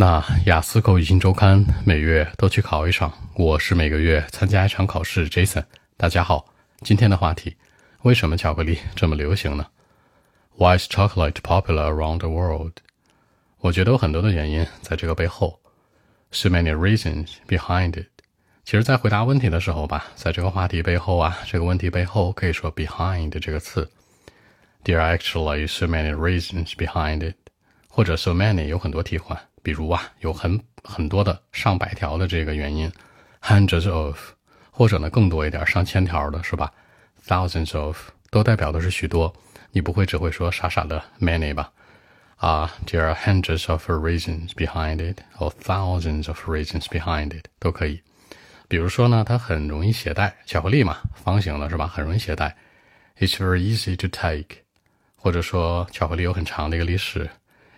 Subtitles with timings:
[0.00, 5.28] 那雅思口语新周刊每月都去考一场，我是每个月参加一场考试。
[5.28, 5.64] Jason，
[5.96, 7.56] 大家好，今天的话题：
[8.02, 9.66] 为什么巧克力这么流行呢
[10.56, 12.74] ？Why is chocolate popular around the world？
[13.58, 15.58] 我觉得有很多的原因在这个背后
[16.30, 18.06] ，so many reasons behind it。
[18.64, 23.90] 其实，在回答问题的时候吧，在这个话题背后啊，这个问题背后可以说 behind 这个词
[24.84, 27.34] ，there are actually so many reasons behind it，
[27.88, 29.36] 或者 so many 有很多替换。
[29.68, 32.90] 比如啊，有很很多的上百条的这个原因
[33.42, 34.18] ，hundreds of，
[34.70, 36.72] 或者呢更多一点，上千条的是吧
[37.26, 37.98] ？thousands of
[38.30, 39.30] 都代表的是许多，
[39.70, 41.70] 你不会只会说傻傻的 many 吧？
[42.36, 48.00] 啊，there are hundreds of reasons behind it，or thousands of reasons behind it 都可以。
[48.68, 51.86] 比如说呢，它很容易携带，巧克力嘛，方形的是吧？
[51.86, 52.56] 很容易携带
[53.18, 54.62] ，it's very easy to take。
[55.14, 57.28] 或者说，巧克力有很长的一个历史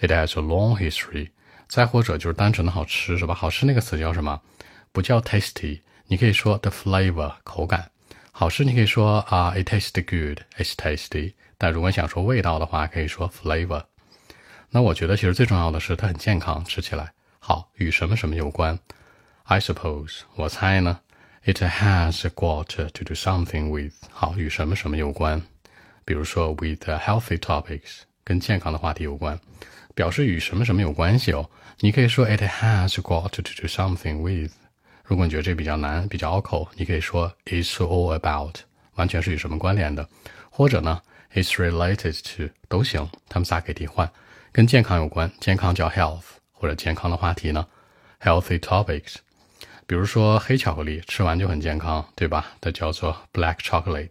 [0.00, 1.28] ，it has a long history。
[1.68, 3.34] 再或者就是单纯的好吃，是吧？
[3.34, 4.40] 好吃那个词叫什么？
[4.92, 7.90] 不叫 tasty，你可以说 the flavor 口感。
[8.30, 11.34] 好吃你可以说啊，it tastes good，it's tasty。
[11.56, 13.84] 但如果想说味道的话，可以说 flavor。
[14.70, 17.70] 那我觉得其实最重要的是它很健康，吃起来好。
[17.76, 18.78] 与什么什么有关
[19.44, 21.00] ？I suppose 我猜呢
[21.44, 25.40] ，it has got to do something with 好与什么什么有关。
[26.04, 29.38] 比如说 with healthy topics 跟健康的话题有关。
[29.94, 31.48] 表示与什么什么有关系哦，
[31.80, 34.52] 你可以说 it has got to do something with。
[35.04, 38.56] 如果你觉得这比较难、比较拗口，你可以说 it's all about，
[38.94, 40.08] 完全是与什么关联的，
[40.50, 41.00] 或者呢
[41.34, 44.10] it's related to 都行，他们仨可以替换。
[44.50, 46.22] 跟健康有关，健康叫 health，
[46.52, 47.66] 或者健康的话题呢
[48.20, 49.16] healthy topics。
[49.86, 52.46] 比如说黑巧克力吃完就很健康，对吧？
[52.60, 54.08] 它叫做 black chocolate。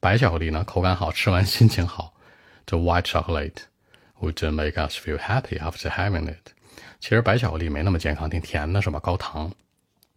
[0.00, 2.14] 白巧克力呢，口感好，吃完心情好，
[2.64, 3.64] 叫 white chocolate。
[4.22, 6.52] Would make us feel happy after having it。
[7.00, 9.00] 其实白巧克力没那么健康，挺甜的，是吧？
[9.00, 9.50] 高糖。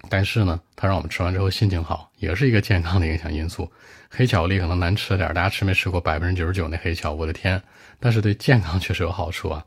[0.08, 3.72] 但是呢，它让我们吃完之后心情好，也是一个健康的影响因素。
[4.12, 7.12] 黑巧克力可能难吃点，大家吃没吃过百分之九十九那黑巧？
[7.12, 7.60] 我的天！
[8.00, 9.66] 但是对健康确实有好处啊。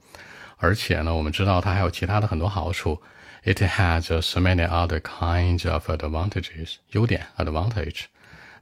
[0.58, 3.02] 而且呢，我们知道它还有其他的很多好处。
[3.42, 6.76] It has so many other kinds of advantages。
[6.92, 8.04] 优点 advantage，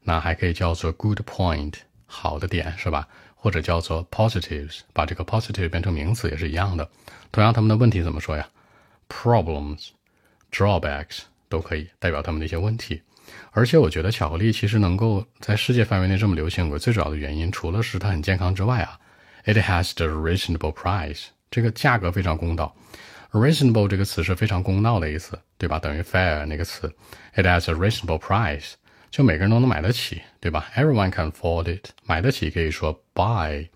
[0.02, 1.74] 那还可以叫做 good point，
[2.06, 3.06] 好的点，是吧？
[3.36, 6.88] 或者叫做 positives，把这个 positive 变成名词也是一样的。
[7.30, 8.48] 同样，他们的问题怎么说呀
[9.08, 9.90] ？problems、
[10.50, 13.00] drawbacks 都可以代表他们的一些问题。
[13.50, 18.98] 而且，我觉得巧克力其实能够在世界范围内这么流行，有最主要的原因，除了是它很健康之外啊
[19.44, 22.74] ，it has the reasonable price，这个价格非常公道。
[23.32, 25.78] reasonable 这个词是非常公道的意思，对吧？
[25.78, 26.90] 等于 fair 那个词
[27.34, 28.72] ，it has a reasonable price。
[29.10, 31.90] 就每个人都能买得起，对吧？Everyone can afford it。
[32.04, 33.68] 买得起可以说 buy，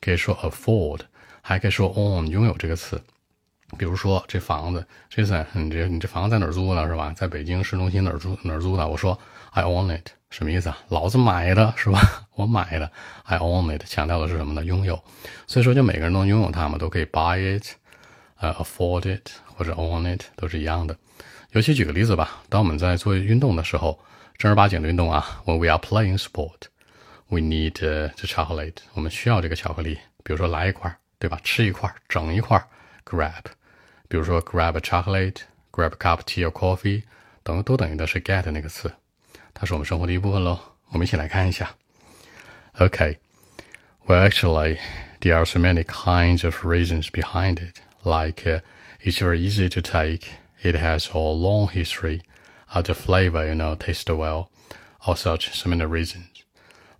[0.00, 1.00] 可以说 afford，
[1.40, 3.00] 还可以说 own，拥有这个词。
[3.76, 7.12] 比如说这房子，Jason，你这你这房子在哪儿租的，是吧？
[7.14, 8.88] 在北京市中心哪儿租哪儿租的？
[8.88, 9.16] 我说
[9.50, 10.78] I own it，什么意思啊？
[10.88, 12.00] 老子买的是吧？
[12.34, 12.90] 我买的
[13.24, 14.64] ，I own it，强调的是什么呢？
[14.64, 14.98] 拥有。
[15.46, 17.74] 所以说，就每个人都拥有它嘛，都可以 buy it，
[18.40, 20.96] 呃，afford it 或者 own it 都是一样的。
[21.52, 23.98] 尤其举个例子吧，当我们在做运动的时候。
[24.37, 26.63] 正儿八经的运动啊，When we are playing sport,
[27.27, 28.77] we need the chocolate。
[28.93, 29.99] 我们需要这个巧克力。
[30.25, 31.37] 比如说来一块，对吧？
[31.43, 32.65] 吃一块，整一块，
[33.03, 33.43] grab。
[34.07, 37.03] 比如说 grab a chocolate, grab a cup of tea or coffee，
[37.43, 38.89] 等都等于的是 get 那个词，
[39.53, 40.57] 它是我们生活的一部分喽。
[40.91, 41.75] 我们一起来看一下。
[42.77, 43.17] Okay,
[44.05, 44.77] well actually
[45.19, 47.81] there are so many kinds of reasons behind it.
[48.03, 48.61] Like uh,
[49.01, 50.27] it's very easy to take.
[50.61, 52.21] It has a long history
[52.68, 54.50] how the flavor, you know, taste well,
[55.06, 56.44] or such similar reasons.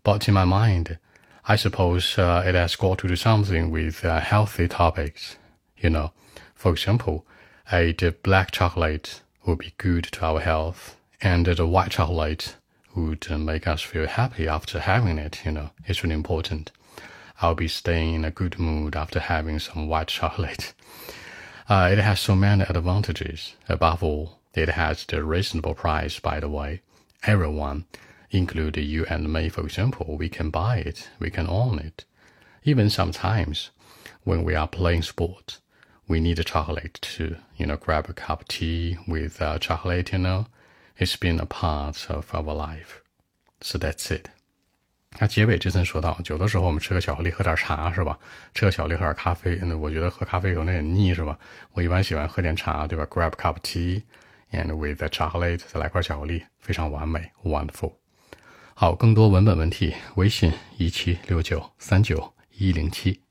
[0.02, 0.98] But in my mind,
[1.46, 5.36] I suppose uh, it has got to do something with uh, healthy topics.
[5.76, 6.12] You know,
[6.54, 7.26] for example,
[7.72, 7.92] a
[8.22, 12.56] black chocolate would be good to our health, and the white chocolate
[12.94, 15.40] would make us feel happy after having it.
[15.44, 16.70] You know, it's really important.
[17.40, 20.72] I'll be staying in a good mood after having some white chocolate.
[21.68, 23.54] Uh, it has so many advantages.
[23.68, 26.81] Above all, it has the reasonable price, by the way.
[27.23, 27.85] Everyone,
[28.29, 32.05] including you and me, for example, we can buy it, we can own it.
[32.63, 33.71] Even sometimes,
[34.23, 35.59] when we are playing sports,
[36.07, 40.11] we need a chocolate to, you know, grab a cup of tea with uh, chocolate,
[40.11, 40.47] you know.
[40.97, 43.01] It's been a part of our life.
[43.61, 44.29] So that's it.
[45.19, 48.17] 那结尾这层说到，有的时候我们吃个巧克力，喝点茶，是吧？
[48.53, 51.37] 吃个巧克力，喝点咖啡，那我觉得喝咖啡有那点腻，是吧？
[51.73, 53.05] 我一般喜欢喝点茶，对吧？
[53.05, 54.03] Grab a cup of tea。
[54.52, 57.92] And with the chocolate，再来块巧克力，非常完美，wonderful。
[58.74, 63.27] 好，更多文本问题，微信一七六九三九一零七。